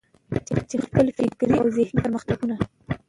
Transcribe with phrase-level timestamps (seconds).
[0.69, 2.55] چې خپل فکري او ذهني پرمختګونه.